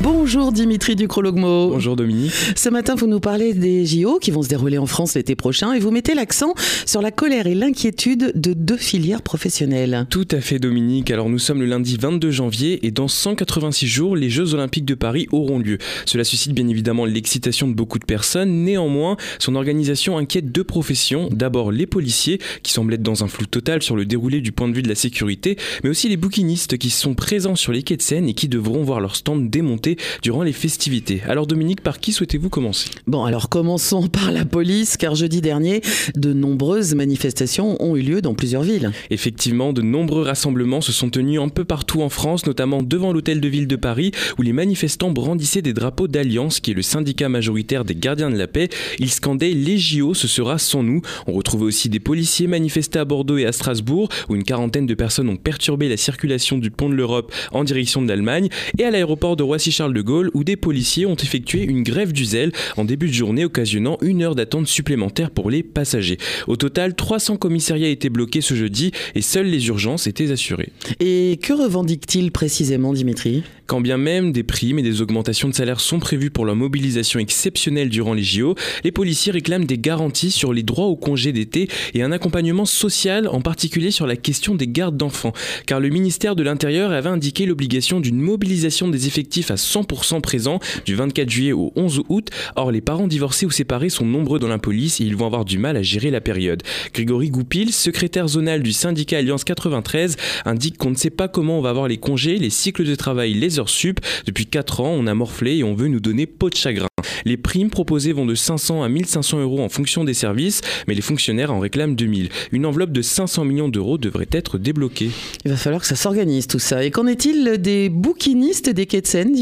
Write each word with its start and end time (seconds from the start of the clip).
Bonjour 0.00 0.52
Dimitri 0.52 0.96
Ducrologmo. 0.96 1.70
Bonjour 1.70 1.96
Dominique. 1.96 2.32
Ce 2.56 2.68
matin, 2.68 2.94
vous 2.94 3.06
nous 3.06 3.20
parlez 3.20 3.54
des 3.54 3.86
JO 3.86 4.18
qui 4.18 4.30
vont 4.30 4.42
se 4.42 4.48
dérouler 4.48 4.78
en 4.78 4.86
France 4.86 5.14
l'été 5.14 5.36
prochain 5.36 5.72
et 5.72 5.78
vous 5.78 5.90
mettez 5.90 6.14
l'accent 6.14 6.54
sur 6.84 7.00
la 7.00 7.10
colère 7.10 7.46
et 7.46 7.54
l'inquiétude 7.54 8.32
de 8.34 8.52
deux 8.52 8.76
filières 8.76 9.22
professionnelles. 9.22 10.06
Tout 10.10 10.26
à 10.30 10.40
fait 10.40 10.58
Dominique. 10.58 11.10
Alors 11.10 11.28
nous 11.28 11.38
sommes 11.38 11.60
le 11.60 11.66
lundi 11.66 11.96
22 12.00 12.30
janvier 12.30 12.86
et 12.86 12.90
dans 12.90 13.08
186 13.08 13.86
jours, 13.86 14.16
les 14.16 14.30
Jeux 14.30 14.54
Olympiques 14.54 14.84
de 14.84 14.94
Paris 14.94 15.28
auront 15.30 15.58
lieu. 15.58 15.78
Cela 16.06 16.24
suscite 16.24 16.52
bien 16.52 16.68
évidemment 16.68 17.04
l'excitation 17.04 17.68
de 17.68 17.74
beaucoup 17.74 17.98
de 17.98 18.04
personnes. 18.04 18.64
Néanmoins, 18.64 19.16
son 19.38 19.54
organisation 19.54 20.18
inquiète 20.18 20.50
deux 20.50 20.64
professions. 20.64 21.28
D'abord 21.30 21.70
les 21.70 21.86
policiers 21.86 22.40
qui 22.62 22.72
semblent 22.72 22.94
être 22.94 23.02
dans 23.02 23.24
un 23.24 23.28
flou 23.28 23.46
total 23.46 23.82
sur 23.82 23.96
le 23.96 24.06
déroulé 24.06 24.40
du 24.40 24.52
point 24.52 24.68
de 24.68 24.74
vue 24.74 24.82
de 24.82 24.88
la 24.88 24.94
sécurité, 24.94 25.56
mais 25.82 25.90
aussi 25.90 26.08
les 26.08 26.16
bouquinistes 26.16 26.78
qui 26.78 26.90
sont 26.90 27.14
présents 27.14 27.56
sur 27.56 27.72
les 27.72 27.82
quais 27.82 27.96
de 27.96 28.02
Seine 28.02 28.28
et 28.28 28.34
qui 28.34 28.48
devront 28.48 28.82
voir 28.82 29.00
leur 29.00 29.16
stand 29.16 29.50
démonté 29.50 29.83
durant 30.22 30.42
les 30.42 30.52
festivités. 30.52 31.22
Alors 31.28 31.46
Dominique, 31.46 31.80
par 31.80 31.98
qui 31.98 32.12
souhaitez-vous 32.12 32.48
commencer? 32.48 32.90
Bon, 33.06 33.24
alors 33.24 33.48
commençons 33.48 34.08
par 34.08 34.32
la 34.32 34.44
police, 34.44 34.96
car 34.96 35.14
jeudi 35.14 35.40
dernier, 35.40 35.80
de 36.14 36.32
nombreuses 36.32 36.94
manifestations 36.94 37.82
ont 37.82 37.96
eu 37.96 38.02
lieu 38.02 38.20
dans 38.20 38.34
plusieurs 38.34 38.62
villes. 38.62 38.92
Effectivement, 39.10 39.72
de 39.72 39.82
nombreux 39.82 40.22
rassemblements 40.22 40.80
se 40.80 40.92
sont 40.92 41.10
tenus 41.10 41.40
un 41.40 41.48
peu 41.48 41.64
partout 41.64 42.02
en 42.02 42.08
France, 42.08 42.46
notamment 42.46 42.82
devant 42.82 43.12
l'hôtel 43.12 43.40
de 43.40 43.48
ville 43.48 43.66
de 43.66 43.76
Paris, 43.76 44.12
où 44.38 44.42
les 44.42 44.52
manifestants 44.52 45.10
brandissaient 45.10 45.62
des 45.62 45.72
drapeaux 45.72 46.08
d'Alliance, 46.08 46.60
qui 46.60 46.70
est 46.70 46.74
le 46.74 46.82
syndicat 46.82 47.28
majoritaire 47.28 47.84
des 47.84 47.94
gardiens 47.94 48.30
de 48.30 48.38
la 48.38 48.46
paix. 48.46 48.68
Ils 48.98 49.10
scandaient 49.10 49.52
Les 49.52 49.78
JO, 49.78 50.14
ce 50.14 50.28
sera 50.28 50.58
sans 50.58 50.82
nous. 50.82 51.02
On 51.26 51.32
retrouvait 51.32 51.64
aussi 51.64 51.88
des 51.88 52.00
policiers 52.00 52.46
manifestés 52.46 52.98
à 52.98 53.04
Bordeaux 53.04 53.38
et 53.38 53.46
à 53.46 53.52
Strasbourg, 53.52 54.08
où 54.28 54.34
une 54.34 54.44
quarantaine 54.44 54.86
de 54.86 54.94
personnes 54.94 55.28
ont 55.28 55.36
perturbé 55.36 55.88
la 55.88 55.96
circulation 55.96 56.58
du 56.58 56.70
pont 56.70 56.88
de 56.88 56.94
l'Europe 56.94 57.32
en 57.52 57.64
direction 57.64 58.02
de 58.02 58.08
l'Allemagne, 58.08 58.48
et 58.78 58.84
à 58.84 58.90
l'aéroport 58.90 59.36
de 59.36 59.42
Roissy-Charles 59.74 59.94
de 59.94 60.02
Gaulle 60.02 60.30
où 60.34 60.44
des 60.44 60.56
policiers 60.56 61.06
ont 61.06 61.16
effectué 61.16 61.64
une 61.64 61.82
grève 61.82 62.12
du 62.12 62.24
zèle 62.24 62.52
en 62.76 62.84
début 62.84 63.08
de 63.08 63.12
journée 63.12 63.44
occasionnant 63.44 63.98
une 64.02 64.22
heure 64.22 64.36
d'attente 64.36 64.68
supplémentaire 64.68 65.30
pour 65.30 65.50
les 65.50 65.64
passagers. 65.64 66.18
Au 66.46 66.54
total, 66.56 66.94
300 66.94 67.38
commissariats 67.38 67.88
étaient 67.88 68.08
bloqués 68.08 68.40
ce 68.40 68.54
jeudi 68.54 68.92
et 69.16 69.22
seules 69.22 69.46
les 69.46 69.66
urgences 69.66 70.06
étaient 70.06 70.30
assurées. 70.30 70.70
Et 71.00 71.40
que 71.42 71.52
revendique-t-il 71.52 72.30
précisément 72.30 72.92
Dimitri? 72.92 73.42
Quand 73.66 73.80
bien 73.80 73.96
même 73.96 74.30
des 74.30 74.42
primes 74.42 74.78
et 74.78 74.82
des 74.82 75.00
augmentations 75.00 75.48
de 75.48 75.54
salaire 75.54 75.80
sont 75.80 75.98
prévues 75.98 76.30
pour 76.30 76.44
leur 76.44 76.54
mobilisation 76.54 77.18
exceptionnelle 77.18 77.88
durant 77.88 78.12
les 78.12 78.22
JO, 78.22 78.54
les 78.84 78.92
policiers 78.92 79.32
réclament 79.32 79.64
des 79.64 79.78
garanties 79.78 80.30
sur 80.30 80.52
les 80.52 80.62
droits 80.62 80.86
au 80.86 80.96
congé 80.96 81.32
d'été 81.32 81.68
et 81.94 82.02
un 82.02 82.12
accompagnement 82.12 82.66
social, 82.66 83.26
en 83.26 83.40
particulier 83.40 83.90
sur 83.90 84.06
la 84.06 84.16
question 84.16 84.54
des 84.54 84.68
gardes 84.68 84.98
d'enfants, 84.98 85.32
car 85.66 85.80
le 85.80 85.88
ministère 85.88 86.36
de 86.36 86.42
l'Intérieur 86.42 86.92
avait 86.92 87.08
indiqué 87.08 87.46
l'obligation 87.46 88.00
d'une 88.00 88.20
mobilisation 88.20 88.88
des 88.88 89.06
effectifs 89.06 89.50
à 89.50 89.56
100% 89.64 90.20
présents 90.20 90.60
du 90.84 90.94
24 90.94 91.28
juillet 91.28 91.52
au 91.52 91.72
11 91.76 92.02
août. 92.08 92.28
Or, 92.56 92.70
les 92.70 92.80
parents 92.80 93.08
divorcés 93.08 93.46
ou 93.46 93.50
séparés 93.50 93.88
sont 93.88 94.06
nombreux 94.06 94.38
dans 94.38 94.48
la 94.48 94.58
police 94.58 95.00
et 95.00 95.04
ils 95.04 95.16
vont 95.16 95.26
avoir 95.26 95.44
du 95.44 95.58
mal 95.58 95.76
à 95.76 95.82
gérer 95.82 96.10
la 96.10 96.20
période. 96.20 96.62
Grégory 96.92 97.30
Goupil, 97.30 97.72
secrétaire 97.72 98.28
zonal 98.28 98.62
du 98.62 98.72
syndicat 98.72 99.18
Alliance 99.18 99.44
93, 99.44 100.16
indique 100.44 100.78
qu'on 100.78 100.90
ne 100.90 100.96
sait 100.96 101.10
pas 101.10 101.28
comment 101.28 101.58
on 101.58 101.62
va 101.62 101.70
avoir 101.70 101.88
les 101.88 101.98
congés, 101.98 102.38
les 102.38 102.50
cycles 102.50 102.84
de 102.84 102.94
travail, 102.94 103.34
les 103.34 103.58
heures 103.58 103.68
sup. 103.68 104.00
Depuis 104.26 104.46
4 104.46 104.80
ans, 104.80 104.90
on 104.90 105.06
a 105.06 105.14
morflé 105.14 105.56
et 105.56 105.64
on 105.64 105.74
veut 105.74 105.88
nous 105.88 106.00
donner 106.00 106.26
peau 106.26 106.50
de 106.50 106.56
chagrin. 106.56 106.88
Les 107.24 107.36
primes 107.36 107.70
proposées 107.70 108.12
vont 108.12 108.26
de 108.26 108.34
500 108.34 108.82
à 108.82 108.88
1500 108.88 109.40
euros 109.40 109.60
en 109.62 109.68
fonction 109.68 110.04
des 110.04 110.14
services, 110.14 110.60
mais 110.86 110.94
les 110.94 111.00
fonctionnaires 111.00 111.52
en 111.52 111.58
réclament 111.58 111.96
2000. 111.96 112.28
Une 112.52 112.66
enveloppe 112.66 112.92
de 112.92 113.02
500 113.02 113.44
millions 113.44 113.68
d'euros 113.68 113.98
devrait 113.98 114.28
être 114.30 114.58
débloquée. 114.58 115.10
Il 115.44 115.50
va 115.50 115.56
falloir 115.56 115.80
que 115.80 115.88
ça 115.88 115.96
s'organise 115.96 116.46
tout 116.46 116.58
ça. 116.58 116.84
Et 116.84 116.90
qu'en 116.90 117.06
est-il 117.06 117.58
des 117.58 117.88
bouquinistes 117.88 118.70
des 118.70 118.86
quais 118.86 119.00
de 119.00 119.06
Seine, 119.06 119.32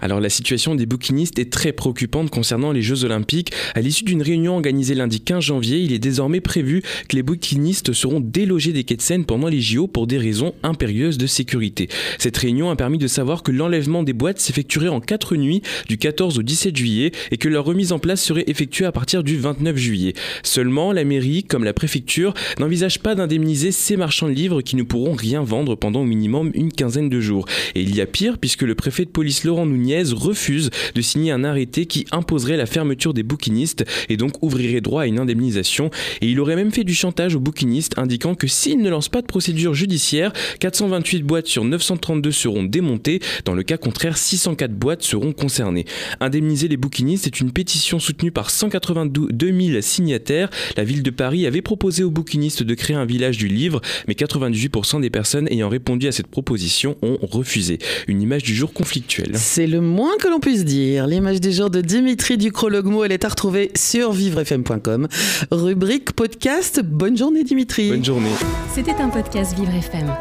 Alors 0.00 0.20
la 0.20 0.28
situation 0.28 0.74
des 0.74 0.86
bouquinistes 0.86 1.38
est 1.38 1.50
très 1.50 1.72
préoccupante 1.72 2.30
concernant 2.30 2.72
les 2.72 2.82
Jeux 2.82 3.04
Olympiques. 3.04 3.52
À 3.74 3.80
l'issue 3.80 4.04
d'une 4.04 4.22
réunion 4.22 4.54
organisée 4.54 4.94
lundi 4.94 5.20
15 5.20 5.44
janvier, 5.44 5.78
il 5.78 5.92
est 5.92 5.98
désormais 5.98 6.40
prévu 6.40 6.82
que 7.08 7.16
les 7.16 7.22
bouquinistes 7.22 7.92
seront 7.92 8.20
délogés 8.20 8.72
des 8.72 8.84
quais 8.84 8.96
de 8.96 9.02
Seine 9.02 9.24
pendant 9.24 9.48
les 9.48 9.60
JO 9.60 9.86
pour 9.86 10.06
des 10.06 10.18
raisons 10.18 10.54
impérieuses 10.62 11.18
de 11.18 11.26
sécurité. 11.26 11.88
Cette 12.18 12.36
réunion 12.36 12.70
a 12.70 12.76
permis 12.76 12.98
de 12.98 13.06
savoir 13.06 13.42
que 13.42 13.52
l'enlèvement 13.52 14.02
des 14.02 14.12
boîtes 14.12 14.40
s'effectuerait 14.40 14.88
en 14.88 15.00
4 15.00 15.36
nuits 15.36 15.62
du 15.88 15.98
14 15.98 16.38
au 16.38 16.42
17 16.42 16.76
juillet 16.76 17.12
et 17.30 17.36
que 17.36 17.48
leur 17.48 17.64
remise 17.64 17.92
en 17.92 17.98
place 17.98 18.22
serait 18.22 18.44
effectuée 18.46 18.86
à 18.86 18.92
partir 18.92 19.22
du 19.22 19.36
29 19.36 19.76
juillet. 19.76 20.14
Seulement, 20.42 20.92
la 20.92 21.04
mairie, 21.04 21.44
comme 21.44 21.64
la 21.64 21.72
préfecture, 21.72 22.34
n'envisage 22.58 23.00
pas 23.00 23.14
d'indemniser 23.14 23.72
ces 23.72 23.96
marchands 23.96 24.28
de 24.28 24.32
livres 24.32 24.62
qui 24.62 24.76
ne 24.76 24.82
pourront 24.82 25.14
rien 25.14 25.42
vendre 25.42 25.74
pendant 25.74 26.00
au 26.00 26.04
minimum 26.04 26.50
une 26.54 26.72
quinzaine 26.72 27.08
de 27.08 27.20
jours. 27.20 27.46
Et 27.74 27.82
il 27.82 27.94
y 27.94 28.00
a 28.00 28.06
pire 28.06 28.38
puisque 28.38 28.62
le 28.62 28.74
préfet 28.74 29.04
de 29.04 29.10
police 29.10 29.43
Laurent 29.44 29.66
Nunez 29.66 30.04
refuse 30.12 30.70
de 30.94 31.00
signer 31.00 31.32
un 31.32 31.44
arrêté 31.44 31.86
qui 31.86 32.06
imposerait 32.10 32.56
la 32.56 32.66
fermeture 32.66 33.14
des 33.14 33.22
bouquinistes 33.22 33.84
et 34.08 34.16
donc 34.16 34.42
ouvrirait 34.42 34.80
droit 34.80 35.02
à 35.02 35.06
une 35.06 35.18
indemnisation. 35.18 35.90
Et 36.20 36.28
il 36.28 36.40
aurait 36.40 36.56
même 36.56 36.72
fait 36.72 36.84
du 36.84 36.94
chantage 36.94 37.34
aux 37.34 37.40
bouquinistes 37.40 37.98
indiquant 37.98 38.34
que 38.34 38.46
s'ils 38.46 38.80
ne 38.80 38.90
lancent 38.90 39.08
pas 39.08 39.22
de 39.22 39.26
procédure 39.26 39.74
judiciaire, 39.74 40.32
428 40.60 41.22
boîtes 41.22 41.46
sur 41.46 41.64
932 41.64 42.30
seront 42.32 42.64
démontées. 42.64 43.20
Dans 43.44 43.54
le 43.54 43.62
cas 43.62 43.76
contraire, 43.76 44.16
604 44.16 44.72
boîtes 44.72 45.02
seront 45.02 45.32
concernées. 45.32 45.84
Indemniser 46.20 46.68
les 46.68 46.76
bouquinistes 46.76 47.24
c'est 47.24 47.40
une 47.40 47.52
pétition 47.52 47.98
soutenue 47.98 48.30
par 48.30 48.50
182 48.50 49.68
000 49.70 49.80
signataires. 49.80 50.50
La 50.76 50.84
ville 50.84 51.02
de 51.02 51.10
Paris 51.10 51.46
avait 51.46 51.62
proposé 51.62 52.02
aux 52.02 52.10
bouquinistes 52.10 52.62
de 52.62 52.74
créer 52.74 52.96
un 52.96 53.04
village 53.04 53.36
du 53.36 53.48
livre, 53.48 53.80
mais 54.08 54.14
98% 54.14 55.00
des 55.00 55.10
personnes 55.10 55.48
ayant 55.50 55.68
répondu 55.68 56.06
à 56.06 56.12
cette 56.12 56.26
proposition 56.26 56.96
ont 57.02 57.18
refusé. 57.20 57.78
Une 58.08 58.22
image 58.22 58.42
du 58.42 58.54
jour 58.54 58.72
conflictuelle. 58.72 59.33
C'est 59.36 59.66
le 59.66 59.80
moins 59.80 60.16
que 60.20 60.28
l'on 60.28 60.40
puisse 60.40 60.64
dire. 60.64 61.06
L'image 61.06 61.40
du 61.40 61.52
jour 61.52 61.70
de 61.70 61.80
Dimitri 61.80 62.36
Ducrologmo, 62.36 63.04
elle 63.04 63.12
est 63.12 63.24
à 63.24 63.28
retrouver 63.28 63.70
sur 63.74 64.12
vivrefm.com. 64.12 65.08
Rubrique 65.50 66.12
podcast. 66.12 66.80
Bonne 66.84 67.16
journée 67.16 67.44
Dimitri. 67.44 67.90
Bonne 67.90 68.04
journée. 68.04 68.30
C'était 68.74 68.94
un 69.00 69.08
podcast 69.08 69.54
Vivre 69.56 69.74
FM. 69.74 70.12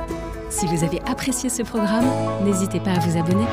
Si 0.49 0.65
vous 0.67 0.83
avez 0.83 0.99
apprécié 1.07 1.49
ce 1.49 1.63
programme, 1.63 2.05
n'hésitez 2.45 2.79
pas 2.79 2.91
à 2.91 2.99
vous 2.99 3.17
abonner. 3.17 3.45